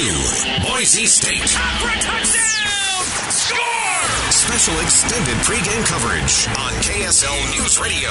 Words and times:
BYU, 0.00 0.66
Boise 0.66 1.04
State. 1.04 1.40
touchdown! 1.40 3.04
Score! 3.28 4.30
Special 4.30 4.80
extended 4.80 5.36
pregame 5.44 5.84
coverage 5.84 6.48
on 6.56 6.72
KSL 6.80 7.58
News 7.58 7.78
Radio. 7.78 8.08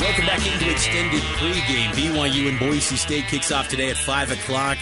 Welcome 0.00 0.26
back 0.26 0.46
into 0.46 0.70
extended 0.70 1.22
pregame. 1.38 1.92
BYU 1.92 2.50
and 2.50 2.58
Boise 2.58 2.96
State 2.96 3.24
kicks 3.24 3.50
off 3.50 3.68
today 3.68 3.88
at 3.88 3.96
5 3.96 4.32
o'clock. 4.32 4.76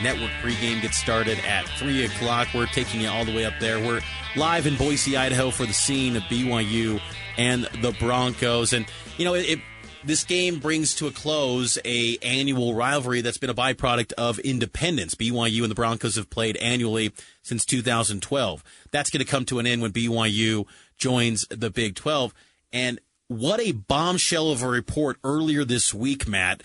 Network 0.00 0.30
pregame 0.42 0.80
gets 0.80 0.96
started 0.96 1.40
at 1.40 1.66
3 1.70 2.04
o'clock. 2.04 2.46
We're 2.54 2.66
taking 2.66 3.00
you 3.00 3.08
all 3.08 3.24
the 3.24 3.34
way 3.34 3.44
up 3.44 3.54
there. 3.58 3.80
We're 3.80 4.02
live 4.36 4.68
in 4.68 4.76
Boise, 4.76 5.16
Idaho 5.16 5.50
for 5.50 5.66
the 5.66 5.72
scene 5.72 6.14
of 6.14 6.22
BYU 6.24 7.00
and 7.36 7.64
the 7.82 7.90
Broncos. 7.98 8.72
And, 8.72 8.86
you 9.18 9.24
know, 9.24 9.34
it 9.34 9.58
this 10.04 10.24
game 10.24 10.58
brings 10.58 10.94
to 10.96 11.06
a 11.06 11.10
close 11.10 11.78
a 11.84 12.16
annual 12.22 12.74
rivalry 12.74 13.20
that's 13.20 13.38
been 13.38 13.50
a 13.50 13.54
byproduct 13.54 14.12
of 14.14 14.38
independence. 14.38 15.14
BYU 15.14 15.62
and 15.62 15.70
the 15.70 15.74
Broncos 15.74 16.16
have 16.16 16.30
played 16.30 16.56
annually 16.56 17.12
since 17.42 17.64
2012. 17.64 18.64
That's 18.90 19.10
going 19.10 19.24
to 19.24 19.30
come 19.30 19.44
to 19.46 19.58
an 19.58 19.66
end 19.66 19.82
when 19.82 19.92
BYU 19.92 20.66
joins 20.96 21.46
the 21.50 21.70
Big 21.70 21.94
12. 21.94 22.32
And 22.72 23.00
what 23.28 23.60
a 23.60 23.72
bombshell 23.72 24.50
of 24.50 24.62
a 24.62 24.68
report 24.68 25.18
earlier 25.22 25.64
this 25.64 25.92
week, 25.92 26.26
Matt. 26.26 26.62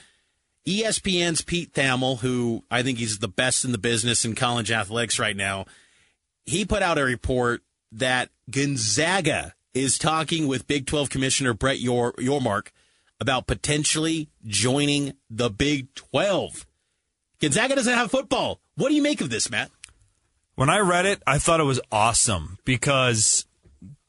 ESPN's 0.66 1.42
Pete 1.42 1.74
Thamel, 1.74 2.20
who 2.20 2.64
I 2.72 2.82
think 2.82 2.98
he's 2.98 3.20
the 3.20 3.28
best 3.28 3.66
in 3.66 3.72
the 3.72 3.78
business 3.78 4.26
in 4.26 4.34
college 4.34 4.72
athletics 4.72 5.20
right 5.20 5.36
now, 5.36 5.66
he 6.46 6.66
put 6.66 6.82
out 6.82 6.98
a 6.98 7.04
report 7.04 7.62
that 7.92 8.30
Gonzaga 8.50 9.54
is 9.74 10.00
talking 10.00 10.48
with 10.48 10.68
Big 10.68 10.88
12 10.88 11.10
Commissioner 11.10 11.54
Brett 11.54 11.80
Yor- 11.80 12.14
Yormark 12.14 12.70
about 13.20 13.48
potentially 13.48 14.30
joining 14.46 15.14
the 15.30 15.50
Big 15.50 15.94
12. 15.96 16.66
Gonzaga 17.40 17.76
doesn't 17.76 17.94
have 17.94 18.12
football. 18.12 18.60
What 18.76 18.90
do 18.90 18.96
you 18.96 19.02
make 19.02 19.22
of 19.22 19.30
this, 19.30 19.50
Matt? 19.50 19.72
When 20.56 20.70
I 20.70 20.80
read 20.80 21.06
it, 21.06 21.22
I 21.28 21.38
thought 21.38 21.60
it 21.60 21.64
was 21.66 21.82
awesome 21.92 22.58
because 22.64 23.46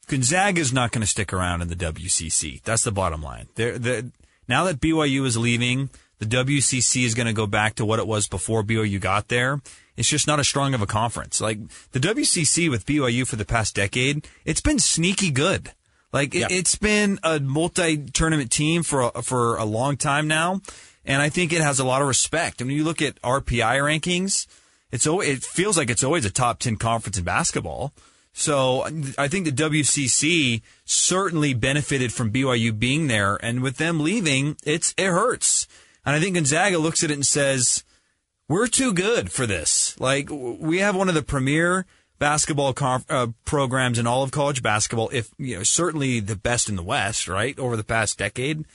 Gonzaga 0.07 0.61
is 0.61 0.71
not 0.71 0.91
going 0.91 1.01
to 1.01 1.07
stick 1.07 1.33
around 1.33 1.61
in 1.61 1.67
the 1.67 1.75
WCC. 1.75 2.61
That's 2.63 2.83
the 2.83 2.91
bottom 2.91 3.21
line. 3.21 3.47
They're, 3.55 3.77
they're, 3.77 4.03
now 4.47 4.63
that 4.63 4.79
BYU 4.79 5.25
is 5.25 5.37
leaving, 5.37 5.89
the 6.19 6.25
WCC 6.25 7.03
is 7.05 7.13
going 7.13 7.27
to 7.27 7.33
go 7.33 7.47
back 7.47 7.75
to 7.75 7.85
what 7.85 7.99
it 7.99 8.07
was 8.07 8.27
before 8.27 8.63
BYU 8.63 8.99
got 8.99 9.27
there. 9.27 9.61
It's 9.97 10.07
just 10.07 10.27
not 10.27 10.39
as 10.39 10.47
strong 10.47 10.73
of 10.73 10.81
a 10.81 10.87
conference. 10.87 11.41
Like 11.41 11.59
the 11.91 11.99
WCC 11.99 12.69
with 12.69 12.85
BYU 12.85 13.27
for 13.27 13.35
the 13.35 13.45
past 13.45 13.75
decade, 13.75 14.27
it's 14.45 14.61
been 14.61 14.79
sneaky 14.79 15.31
good. 15.31 15.71
Like 16.13 16.33
it, 16.33 16.51
it's 16.51 16.75
been 16.75 17.19
a 17.23 17.39
multi-tournament 17.39 18.51
team 18.51 18.83
for 18.83 19.11
a, 19.13 19.21
for 19.21 19.57
a 19.57 19.65
long 19.65 19.97
time 19.97 20.27
now, 20.27 20.61
and 21.05 21.21
I 21.21 21.29
think 21.29 21.51
it 21.51 21.61
has 21.61 21.79
a 21.79 21.85
lot 21.85 22.01
of 22.01 22.07
respect. 22.07 22.61
I 22.61 22.65
mean, 22.65 22.77
you 22.77 22.83
look 22.83 23.01
at 23.01 23.21
RPI 23.21 23.79
rankings, 23.79 24.47
it's 24.91 25.05
always, 25.05 25.29
it 25.29 25.43
feels 25.43 25.77
like 25.77 25.89
it's 25.89 26.03
always 26.03 26.25
a 26.25 26.29
top 26.29 26.59
ten 26.59 26.77
conference 26.77 27.17
in 27.17 27.23
basketball. 27.23 27.93
So 28.31 28.83
I 29.17 29.27
think 29.27 29.45
the 29.45 29.51
WCC 29.51 30.61
certainly 30.85 31.55
benefited 31.55 32.13
from 32.13 32.31
BYU 32.31 32.77
being 32.77 33.07
there, 33.07 33.35
and 33.41 33.63
with 33.63 33.77
them 33.77 33.99
leaving, 33.99 34.57
it's 34.63 34.93
it 34.95 35.07
hurts. 35.07 35.67
And 36.05 36.15
I 36.15 36.19
think 36.19 36.35
Gonzaga 36.35 36.77
looks 36.77 37.03
at 37.03 37.09
it 37.09 37.15
and 37.15 37.25
says, 37.25 37.83
"We're 38.47 38.67
too 38.67 38.93
good 38.93 39.31
for 39.31 39.47
this. 39.47 39.99
Like 39.99 40.29
we 40.29 40.77
have 40.77 40.95
one 40.95 41.09
of 41.09 41.15
the 41.15 41.23
premier 41.23 41.87
basketball 42.19 42.73
conf- 42.73 43.09
uh, 43.09 43.27
programs 43.45 43.99
in 43.99 44.07
all 44.07 44.23
of 44.23 44.31
college 44.31 44.63
basketball. 44.63 45.09
If 45.11 45.31
you 45.37 45.57
know, 45.57 45.63
certainly 45.63 46.19
the 46.19 46.35
best 46.35 46.69
in 46.69 46.75
the 46.75 46.83
West, 46.83 47.27
right? 47.27 47.57
Over 47.59 47.75
the 47.75 47.83
past 47.83 48.17
decade, 48.17 48.65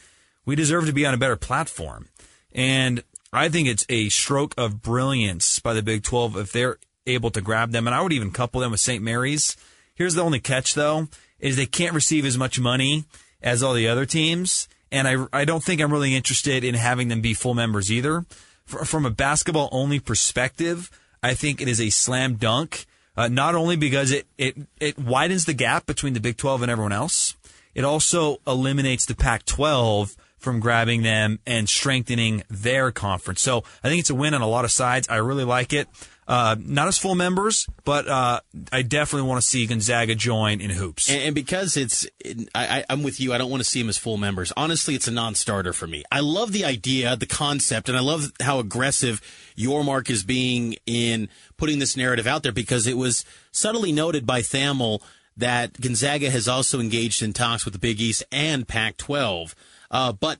we 0.44 0.56
deserve 0.56 0.86
to 0.86 0.92
be 0.92 1.06
on 1.06 1.14
a 1.14 1.18
better 1.18 1.36
platform. 1.36 2.08
And 2.52 3.02
I 3.32 3.48
think 3.48 3.68
it's 3.68 3.86
a 3.88 4.08
stroke 4.08 4.54
of 4.58 4.82
brilliance 4.82 5.58
by 5.58 5.74
the 5.74 5.82
Big 5.82 6.02
12 6.02 6.36
if 6.36 6.52
they're 6.52 6.78
able 7.06 7.30
to 7.30 7.40
grab 7.40 7.72
them. 7.72 7.86
And 7.86 7.94
I 7.94 8.02
would 8.02 8.12
even 8.12 8.30
couple 8.30 8.60
them 8.60 8.70
with 8.70 8.80
St. 8.80 9.02
Mary's. 9.02 9.56
Here's 9.94 10.14
the 10.14 10.22
only 10.22 10.40
catch 10.40 10.74
though, 10.74 11.08
is 11.38 11.56
they 11.56 11.66
can't 11.66 11.94
receive 11.94 12.24
as 12.24 12.38
much 12.38 12.60
money 12.60 13.04
as 13.42 13.62
all 13.62 13.74
the 13.74 13.88
other 13.88 14.06
teams. 14.06 14.68
And 14.90 15.08
I, 15.08 15.26
I 15.32 15.44
don't 15.44 15.64
think 15.64 15.80
I'm 15.80 15.92
really 15.92 16.14
interested 16.14 16.64
in 16.64 16.74
having 16.74 17.08
them 17.08 17.20
be 17.20 17.34
full 17.34 17.54
members 17.54 17.90
either. 17.90 18.26
From 18.66 19.06
a 19.06 19.10
basketball 19.10 19.68
only 19.72 19.98
perspective, 19.98 20.90
I 21.22 21.34
think 21.34 21.60
it 21.60 21.68
is 21.68 21.80
a 21.80 21.90
slam 21.90 22.34
dunk. 22.34 22.86
Uh, 23.16 23.28
not 23.28 23.54
only 23.54 23.76
because 23.76 24.10
it, 24.10 24.26
it, 24.38 24.56
it 24.80 24.98
widens 24.98 25.44
the 25.44 25.52
gap 25.52 25.86
between 25.86 26.14
the 26.14 26.20
Big 26.20 26.36
12 26.36 26.62
and 26.62 26.70
everyone 26.70 26.92
else, 26.92 27.36
it 27.74 27.84
also 27.84 28.38
eliminates 28.46 29.06
the 29.06 29.14
Pac 29.14 29.44
12 29.44 30.16
from 30.38 30.60
grabbing 30.60 31.02
them 31.02 31.38
and 31.46 31.68
strengthening 31.68 32.42
their 32.50 32.90
conference. 32.90 33.40
So 33.40 33.64
I 33.82 33.88
think 33.88 34.00
it's 34.00 34.10
a 34.10 34.14
win 34.14 34.34
on 34.34 34.42
a 34.42 34.48
lot 34.48 34.64
of 34.64 34.72
sides. 34.72 35.08
I 35.08 35.16
really 35.16 35.44
like 35.44 35.72
it. 35.72 35.88
Uh, 36.28 36.54
not 36.60 36.86
as 36.86 36.98
full 36.98 37.16
members, 37.16 37.66
but 37.84 38.06
uh, 38.06 38.40
I 38.70 38.82
definitely 38.82 39.28
want 39.28 39.42
to 39.42 39.46
see 39.46 39.66
Gonzaga 39.66 40.14
join 40.14 40.60
in 40.60 40.70
hoops. 40.70 41.10
And, 41.10 41.20
and 41.20 41.34
because 41.34 41.76
it's, 41.76 42.06
I, 42.54 42.84
I'm 42.88 43.02
with 43.02 43.20
you. 43.20 43.32
I 43.32 43.38
don't 43.38 43.50
want 43.50 43.62
to 43.62 43.68
see 43.68 43.80
them 43.80 43.88
as 43.88 43.98
full 43.98 44.18
members. 44.18 44.52
Honestly, 44.56 44.94
it's 44.94 45.08
a 45.08 45.10
non-starter 45.10 45.72
for 45.72 45.88
me. 45.88 46.04
I 46.12 46.20
love 46.20 46.52
the 46.52 46.64
idea, 46.64 47.16
the 47.16 47.26
concept, 47.26 47.88
and 47.88 47.98
I 47.98 48.02
love 48.02 48.32
how 48.40 48.60
aggressive 48.60 49.20
Yormark 49.56 50.10
is 50.10 50.22
being 50.22 50.76
in 50.86 51.28
putting 51.56 51.80
this 51.80 51.96
narrative 51.96 52.26
out 52.28 52.44
there 52.44 52.52
because 52.52 52.86
it 52.86 52.96
was 52.96 53.24
subtly 53.50 53.90
noted 53.90 54.24
by 54.24 54.42
Thamel 54.42 55.02
that 55.36 55.80
Gonzaga 55.80 56.30
has 56.30 56.46
also 56.46 56.78
engaged 56.78 57.22
in 57.22 57.32
talks 57.32 57.64
with 57.64 57.74
the 57.74 57.80
Big 57.80 58.00
East 58.00 58.22
and 58.30 58.68
Pac-12. 58.68 59.54
Uh, 59.90 60.12
but 60.12 60.38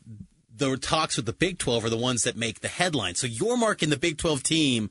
the 0.55 0.77
talks 0.77 1.17
with 1.17 1.27
the 1.27 1.33
Big 1.33 1.59
12 1.59 1.87
are 1.87 1.91
the 1.91 1.97
ones 1.97 2.23
that 2.23 2.37
make 2.37 2.61
the 2.61 2.69
headline. 2.69 3.15
So 3.15 3.27
Yormark 3.27 3.83
in 3.83 3.91
the 3.91 3.97
Big 3.97 4.19
12 4.19 4.43
team, 4.43 4.91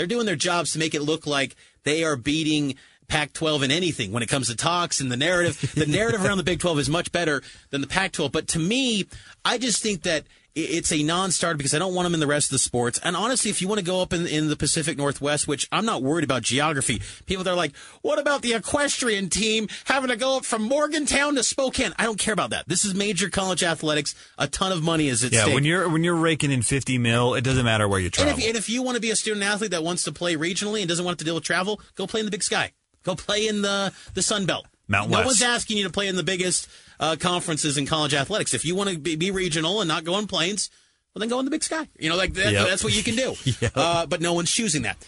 they're 0.00 0.06
doing 0.06 0.24
their 0.24 0.34
jobs 0.34 0.72
to 0.72 0.78
make 0.78 0.94
it 0.94 1.02
look 1.02 1.26
like 1.26 1.54
they 1.84 2.04
are 2.04 2.16
beating 2.16 2.76
Pac 3.06 3.34
12 3.34 3.64
in 3.64 3.70
anything 3.70 4.12
when 4.12 4.22
it 4.22 4.30
comes 4.30 4.48
to 4.48 4.56
talks 4.56 4.98
and 4.98 5.12
the 5.12 5.16
narrative. 5.18 5.74
The 5.74 5.84
narrative 5.88 6.24
around 6.24 6.38
the 6.38 6.42
Big 6.42 6.58
12 6.58 6.78
is 6.78 6.88
much 6.88 7.12
better 7.12 7.42
than 7.68 7.82
the 7.82 7.86
Pac 7.86 8.12
12. 8.12 8.32
But 8.32 8.48
to 8.48 8.58
me, 8.58 9.04
I 9.44 9.58
just 9.58 9.82
think 9.82 10.04
that 10.04 10.24
it's 10.54 10.92
a 10.92 11.02
non-starter 11.02 11.56
because 11.56 11.74
I 11.74 11.78
don't 11.78 11.94
want 11.94 12.06
them 12.06 12.14
in 12.14 12.20
the 12.20 12.26
rest 12.26 12.48
of 12.48 12.52
the 12.52 12.58
sports. 12.58 12.98
And 13.02 13.16
honestly, 13.16 13.50
if 13.50 13.62
you 13.62 13.68
want 13.68 13.78
to 13.78 13.84
go 13.84 14.02
up 14.02 14.12
in, 14.12 14.26
in 14.26 14.48
the 14.48 14.56
Pacific 14.56 14.98
Northwest, 14.98 15.46
which 15.46 15.68
I'm 15.70 15.84
not 15.84 16.02
worried 16.02 16.24
about 16.24 16.42
geography, 16.42 17.00
people 17.26 17.44
that 17.44 17.50
are 17.50 17.56
like, 17.56 17.76
what 18.02 18.18
about 18.18 18.42
the 18.42 18.54
equestrian 18.54 19.30
team 19.30 19.68
having 19.84 20.10
to 20.10 20.16
go 20.16 20.38
up 20.38 20.44
from 20.44 20.62
Morgantown 20.62 21.34
to 21.36 21.42
Spokane? 21.42 21.92
I 21.98 22.04
don't 22.04 22.18
care 22.18 22.34
about 22.34 22.50
that. 22.50 22.68
This 22.68 22.84
is 22.84 22.94
major 22.94 23.30
college 23.30 23.62
athletics. 23.62 24.14
A 24.38 24.48
ton 24.48 24.72
of 24.72 24.82
money 24.82 25.08
is 25.08 25.24
at 25.24 25.32
yeah, 25.32 25.42
stake. 25.42 25.54
when 25.54 25.64
you're 25.64 25.88
when 25.88 26.04
you're 26.04 26.14
raking 26.14 26.50
in 26.50 26.62
50 26.62 26.98
mil, 26.98 27.34
it 27.34 27.42
doesn't 27.42 27.64
matter 27.64 27.88
where 27.88 28.00
you 28.00 28.06
and 28.06 28.12
travel. 28.12 28.38
if, 28.38 28.46
and 28.46 28.56
if 28.56 28.68
you 28.68 28.82
want 28.82 28.96
to 28.96 29.00
be 29.00 29.10
a 29.10 29.16
student 29.16 29.44
athlete 29.44 29.70
that 29.70 29.84
wants 29.84 30.04
to 30.04 30.12
play 30.12 30.36
regionally 30.36 30.80
and 30.80 30.88
doesn't 30.88 31.04
want 31.04 31.18
to 31.18 31.24
deal 31.24 31.34
with 31.34 31.44
travel, 31.44 31.80
go 31.94 32.06
play 32.06 32.20
in 32.20 32.26
the 32.26 32.32
Big 32.32 32.42
Sky. 32.42 32.72
Go 33.02 33.14
play 33.14 33.46
in 33.46 33.62
the 33.62 33.92
the 34.14 34.22
Sun 34.22 34.46
Belt. 34.46 34.66
Mountain 34.90 35.12
no 35.12 35.22
one's 35.24 35.40
asking 35.42 35.78
you 35.78 35.84
to 35.84 35.90
play 35.90 36.08
in 36.08 36.16
the 36.16 36.22
biggest 36.22 36.68
uh, 36.98 37.16
conferences 37.18 37.78
in 37.78 37.86
college 37.86 38.12
athletics. 38.12 38.52
If 38.52 38.64
you 38.64 38.74
want 38.74 38.90
to 38.90 38.98
be, 38.98 39.16
be 39.16 39.30
regional 39.30 39.80
and 39.80 39.88
not 39.88 40.04
go 40.04 40.14
on 40.14 40.26
planes, 40.26 40.68
well, 41.14 41.20
then 41.20 41.28
go 41.30 41.38
in 41.38 41.44
the 41.46 41.50
Big 41.50 41.62
Sky. 41.62 41.88
You 41.98 42.10
know, 42.10 42.16
like 42.16 42.34
that, 42.34 42.52
Yep. 42.52 42.66
that's 42.68 42.84
what 42.84 42.94
you 42.94 43.02
can 43.02 43.14
do. 43.16 43.34
Yep. 43.60 43.72
uh, 43.74 44.06
but 44.06 44.20
no 44.20 44.32
one's 44.34 44.50
choosing 44.50 44.82
that. 44.82 44.98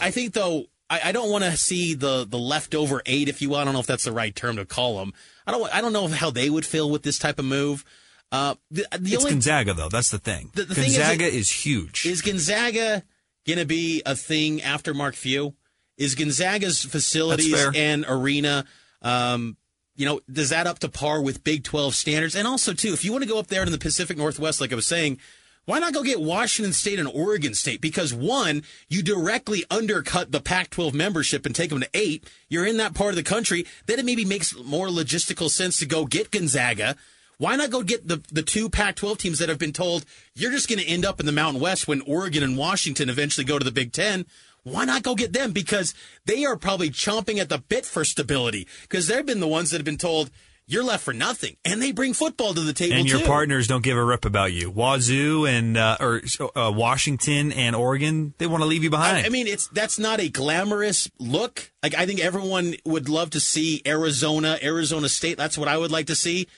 I 0.00 0.10
think 0.10 0.34
though. 0.34 0.66
I, 0.90 1.00
I 1.06 1.12
don't 1.12 1.30
want 1.30 1.44
to 1.44 1.56
see 1.56 1.94
the 1.94 2.26
the 2.28 2.38
leftover 2.38 3.00
eight, 3.06 3.30
if 3.30 3.40
you 3.40 3.48
will. 3.48 3.56
I 3.56 3.64
don't 3.64 3.72
know 3.72 3.80
if 3.80 3.86
that's 3.86 4.04
the 4.04 4.12
right 4.12 4.34
term 4.36 4.56
to 4.56 4.66
call 4.66 4.98
them. 4.98 5.14
I 5.46 5.52
don't. 5.52 5.74
I 5.74 5.80
don't 5.80 5.94
know 5.94 6.08
how 6.08 6.30
they 6.30 6.50
would 6.50 6.66
feel 6.66 6.90
with 6.90 7.02
this 7.02 7.18
type 7.18 7.38
of 7.38 7.46
move. 7.46 7.86
Uh, 8.30 8.56
the, 8.70 8.86
the 8.98 9.14
it's 9.14 9.16
only 9.24 9.30
Gonzaga 9.30 9.72
though. 9.72 9.88
That's 9.88 10.10
the 10.10 10.18
thing. 10.18 10.50
The- 10.54 10.64
the 10.64 10.74
thing 10.74 10.86
is 10.90 10.98
Gonzaga 10.98 11.24
is 11.24 11.50
huge. 11.50 12.04
is 12.04 12.20
Gonzaga 12.20 13.02
going 13.46 13.58
to 13.58 13.64
be 13.64 14.02
a 14.04 14.14
thing 14.14 14.60
after 14.60 14.92
Mark 14.92 15.14
Few? 15.14 15.54
Is 15.96 16.14
Gonzaga's 16.14 16.82
facilities 16.84 17.64
and 17.74 18.04
arena, 18.06 18.66
um, 19.04 19.56
you 19.94 20.04
know, 20.04 20.20
does 20.30 20.48
that 20.48 20.66
up 20.66 20.80
to 20.80 20.88
par 20.88 21.22
with 21.22 21.44
Big 21.44 21.62
12 21.62 21.94
standards? 21.94 22.34
And 22.34 22.48
also, 22.48 22.72
too, 22.72 22.92
if 22.92 23.04
you 23.04 23.12
want 23.12 23.22
to 23.22 23.30
go 23.30 23.38
up 23.38 23.46
there 23.46 23.62
in 23.62 23.70
the 23.70 23.78
Pacific 23.78 24.16
Northwest, 24.16 24.60
like 24.60 24.72
I 24.72 24.76
was 24.76 24.86
saying, 24.86 25.18
why 25.66 25.78
not 25.78 25.94
go 25.94 26.02
get 26.02 26.20
Washington 26.20 26.72
State 26.72 26.98
and 26.98 27.08
Oregon 27.08 27.54
State? 27.54 27.80
Because 27.80 28.12
one, 28.12 28.64
you 28.88 29.02
directly 29.02 29.64
undercut 29.70 30.30
the 30.30 30.40
Pac 30.40 30.70
12 30.70 30.92
membership 30.94 31.46
and 31.46 31.54
take 31.54 31.70
them 31.70 31.80
to 31.80 31.88
eight. 31.94 32.28
You're 32.48 32.66
in 32.66 32.76
that 32.78 32.94
part 32.94 33.10
of 33.10 33.16
the 33.16 33.22
country. 33.22 33.66
Then 33.86 33.98
it 33.98 34.04
maybe 34.04 34.24
makes 34.24 34.56
more 34.58 34.88
logistical 34.88 35.48
sense 35.48 35.78
to 35.78 35.86
go 35.86 36.04
get 36.04 36.30
Gonzaga. 36.30 36.96
Why 37.38 37.56
not 37.56 37.70
go 37.70 37.82
get 37.82 38.06
the, 38.06 38.22
the 38.30 38.42
two 38.42 38.68
Pac 38.68 38.96
12 38.96 39.18
teams 39.18 39.38
that 39.38 39.48
have 39.48 39.58
been 39.58 39.72
told 39.72 40.04
you're 40.34 40.52
just 40.52 40.68
going 40.68 40.78
to 40.78 40.86
end 40.86 41.04
up 41.04 41.18
in 41.18 41.26
the 41.26 41.32
Mountain 41.32 41.62
West 41.62 41.88
when 41.88 42.02
Oregon 42.02 42.42
and 42.42 42.58
Washington 42.58 43.08
eventually 43.08 43.44
go 43.44 43.58
to 43.58 43.64
the 43.64 43.72
Big 43.72 43.92
Ten? 43.92 44.26
Why 44.64 44.84
not 44.84 45.02
go 45.02 45.14
get 45.14 45.32
them? 45.32 45.52
Because 45.52 45.94
they 46.24 46.44
are 46.44 46.56
probably 46.56 46.90
chomping 46.90 47.38
at 47.38 47.48
the 47.48 47.58
bit 47.58 47.86
for 47.86 48.04
stability 48.04 48.66
because 48.82 49.06
they've 49.06 49.24
been 49.24 49.40
the 49.40 49.48
ones 49.48 49.70
that 49.70 49.78
have 49.78 49.84
been 49.84 49.98
told 49.98 50.30
you're 50.66 50.84
left 50.84 51.04
for 51.04 51.12
nothing. 51.12 51.56
And 51.64 51.82
they 51.82 51.92
bring 51.92 52.14
football 52.14 52.54
to 52.54 52.60
the 52.60 52.72
table 52.72 52.96
and 52.96 53.06
your 53.06 53.20
too. 53.20 53.26
partners 53.26 53.66
don't 53.66 53.84
give 53.84 53.98
a 53.98 54.04
rip 54.04 54.24
about 54.24 54.52
you. 54.52 54.70
Wazoo 54.70 55.44
and 55.44 55.76
uh, 55.76 55.98
or 56.00 56.22
uh, 56.56 56.72
Washington 56.74 57.52
and 57.52 57.76
Oregon, 57.76 58.34
they 58.38 58.46
want 58.46 58.62
to 58.62 58.66
leave 58.66 58.82
you 58.82 58.90
behind. 58.90 59.18
I, 59.18 59.26
I 59.26 59.28
mean, 59.28 59.46
it's 59.46 59.68
that's 59.68 59.98
not 59.98 60.20
a 60.20 60.28
glamorous 60.28 61.10
look. 61.18 61.70
Like 61.82 61.94
I 61.94 62.06
think 62.06 62.20
everyone 62.20 62.76
would 62.84 63.08
love 63.08 63.30
to 63.30 63.40
see 63.40 63.82
Arizona, 63.86 64.58
Arizona 64.62 65.08
State. 65.08 65.36
That's 65.36 65.58
what 65.58 65.68
I 65.68 65.76
would 65.76 65.92
like 65.92 66.06
to 66.06 66.14
see. 66.14 66.48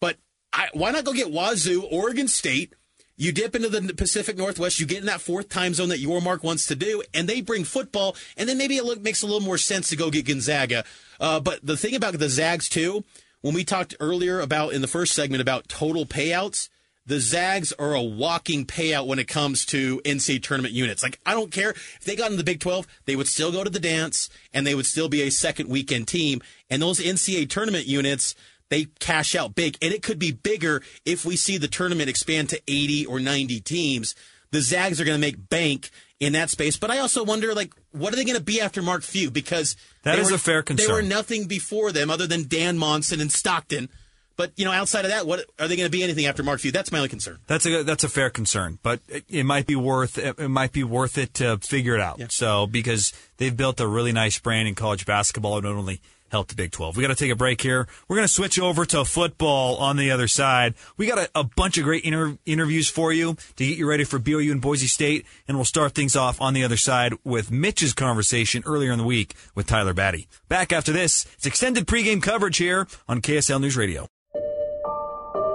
But 0.00 0.16
I, 0.52 0.68
why 0.74 0.90
not 0.90 1.04
go 1.04 1.12
get 1.12 1.32
Wazoo, 1.32 1.82
Oregon 1.90 2.28
State? 2.28 2.74
You 3.16 3.32
dip 3.32 3.54
into 3.54 3.68
the 3.68 3.94
Pacific 3.94 4.36
Northwest, 4.36 4.78
you 4.78 4.86
get 4.86 4.98
in 4.98 5.06
that 5.06 5.22
fourth 5.22 5.48
time 5.48 5.72
zone 5.72 5.88
that 5.88 6.02
Yormark 6.02 6.42
wants 6.42 6.66
to 6.66 6.76
do, 6.76 7.02
and 7.14 7.26
they 7.26 7.40
bring 7.40 7.64
football, 7.64 8.14
and 8.36 8.48
then 8.48 8.58
maybe 8.58 8.76
it 8.76 9.02
makes 9.02 9.22
a 9.22 9.26
little 9.26 9.40
more 9.40 9.58
sense 9.58 9.88
to 9.88 9.96
go 9.96 10.10
get 10.10 10.26
Gonzaga. 10.26 10.84
Uh, 11.18 11.40
but 11.40 11.64
the 11.64 11.78
thing 11.78 11.94
about 11.94 12.18
the 12.18 12.28
Zags 12.28 12.68
too, 12.68 13.04
when 13.40 13.54
we 13.54 13.64
talked 13.64 13.94
earlier 14.00 14.40
about 14.40 14.74
in 14.74 14.82
the 14.82 14.88
first 14.88 15.14
segment 15.14 15.40
about 15.40 15.68
total 15.68 16.04
payouts, 16.04 16.68
the 17.06 17.20
Zags 17.20 17.72
are 17.78 17.94
a 17.94 18.02
walking 18.02 18.66
payout 18.66 19.06
when 19.06 19.20
it 19.20 19.28
comes 19.28 19.64
to 19.66 20.00
NCAA 20.00 20.42
tournament 20.42 20.74
units. 20.74 21.02
Like, 21.02 21.20
I 21.24 21.32
don't 21.32 21.52
care 21.52 21.70
if 21.70 22.00
they 22.04 22.16
got 22.16 22.32
in 22.32 22.36
the 22.36 22.44
Big 22.44 22.58
12, 22.58 22.86
they 23.04 23.14
would 23.14 23.28
still 23.28 23.52
go 23.52 23.62
to 23.62 23.70
the 23.70 23.78
dance 23.78 24.28
and 24.52 24.66
they 24.66 24.74
would 24.74 24.86
still 24.86 25.08
be 25.08 25.22
a 25.22 25.30
second 25.30 25.68
weekend 25.68 26.08
team. 26.08 26.42
And 26.68 26.82
those 26.82 26.98
NCAA 26.98 27.48
tournament 27.48 27.86
units, 27.86 28.34
they 28.68 28.86
cash 28.98 29.34
out 29.34 29.54
big. 29.54 29.76
And 29.80 29.92
it 29.92 30.02
could 30.02 30.18
be 30.18 30.32
bigger 30.32 30.82
if 31.04 31.24
we 31.24 31.36
see 31.36 31.58
the 31.58 31.68
tournament 31.68 32.08
expand 32.08 32.48
to 32.50 32.60
80 32.66 33.06
or 33.06 33.20
90 33.20 33.60
teams. 33.60 34.14
The 34.50 34.60
Zags 34.60 35.00
are 35.00 35.04
going 35.04 35.16
to 35.16 35.20
make 35.20 35.48
bank 35.48 35.90
in 36.20 36.32
that 36.32 36.50
space. 36.50 36.76
But 36.76 36.90
I 36.90 36.98
also 36.98 37.24
wonder, 37.24 37.54
like, 37.54 37.74
what 37.92 38.12
are 38.12 38.16
they 38.16 38.24
going 38.24 38.38
to 38.38 38.42
be 38.42 38.60
after 38.60 38.82
Mark 38.82 39.02
Few? 39.02 39.30
Because 39.30 39.76
that 40.02 40.18
is 40.18 40.30
were- 40.30 40.36
a 40.36 40.38
fair 40.38 40.62
concern. 40.62 40.86
They 40.86 40.92
were 40.92 41.02
nothing 41.02 41.46
before 41.46 41.92
them 41.92 42.10
other 42.10 42.26
than 42.26 42.48
Dan 42.48 42.78
Monson 42.78 43.20
and 43.20 43.30
Stockton. 43.30 43.88
But 44.36 44.52
you 44.56 44.66
know, 44.66 44.70
outside 44.70 45.06
of 45.06 45.10
that, 45.10 45.26
what 45.26 45.46
are 45.58 45.66
they 45.66 45.76
going 45.76 45.86
to 45.86 45.90
be 45.90 46.02
anything 46.02 46.26
after 46.26 46.42
Mark 46.42 46.60
Few? 46.60 46.70
That's 46.70 46.92
my 46.92 46.98
only 46.98 47.08
concern. 47.08 47.38
That's 47.46 47.64
a 47.64 47.82
that's 47.82 48.04
a 48.04 48.08
fair 48.08 48.28
concern, 48.28 48.78
but 48.82 49.00
it, 49.08 49.24
it 49.28 49.44
might 49.44 49.66
be 49.66 49.76
worth 49.76 50.18
it, 50.18 50.38
it 50.38 50.48
might 50.48 50.72
be 50.72 50.84
worth 50.84 51.16
it 51.16 51.32
to 51.34 51.56
figure 51.58 51.94
it 51.94 52.02
out. 52.02 52.20
So 52.30 52.66
because 52.66 53.14
they've 53.38 53.56
built 53.56 53.80
a 53.80 53.88
really 53.88 54.12
nice 54.12 54.38
brand 54.38 54.68
in 54.68 54.74
college 54.74 55.06
basketball, 55.06 55.62
not 55.62 55.72
only 55.72 56.02
helped 56.36 56.50
the 56.50 56.54
Big 56.54 56.70
Twelve. 56.70 56.98
We 56.98 57.02
got 57.02 57.08
to 57.08 57.14
take 57.14 57.32
a 57.32 57.36
break 57.36 57.62
here. 57.62 57.88
We're 58.08 58.16
going 58.16 58.28
to 58.28 58.32
switch 58.32 58.60
over 58.60 58.84
to 58.84 59.06
football 59.06 59.76
on 59.76 59.96
the 59.96 60.10
other 60.10 60.28
side. 60.28 60.74
We 60.98 61.06
got 61.06 61.16
a, 61.18 61.30
a 61.34 61.44
bunch 61.44 61.78
of 61.78 61.84
great 61.84 62.04
inter- 62.04 62.36
interviews 62.44 62.90
for 62.90 63.10
you 63.10 63.36
to 63.56 63.66
get 63.66 63.78
you 63.78 63.88
ready 63.88 64.04
for 64.04 64.18
BYU 64.18 64.52
and 64.52 64.60
Boise 64.60 64.86
State, 64.86 65.24
and 65.48 65.56
we'll 65.56 65.64
start 65.64 65.94
things 65.94 66.14
off 66.14 66.38
on 66.38 66.52
the 66.52 66.62
other 66.62 66.76
side 66.76 67.14
with 67.24 67.50
Mitch's 67.50 67.94
conversation 67.94 68.62
earlier 68.66 68.92
in 68.92 68.98
the 68.98 69.04
week 69.04 69.34
with 69.54 69.66
Tyler 69.66 69.94
Batty. 69.94 70.28
Back 70.48 70.72
after 70.72 70.92
this, 70.92 71.24
it's 71.36 71.46
extended 71.46 71.86
pregame 71.86 72.22
coverage 72.22 72.58
here 72.58 72.86
on 73.08 73.22
KSL 73.22 73.58
News 73.58 73.78
Radio. 73.78 74.06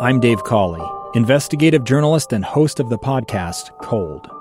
I'm 0.01 0.19
Dave 0.19 0.43
Cawley, 0.43 0.81
investigative 1.13 1.83
journalist 1.83 2.33
and 2.33 2.43
host 2.43 2.79
of 2.79 2.89
the 2.89 2.97
podcast 2.97 3.69
Cold. 3.83 4.40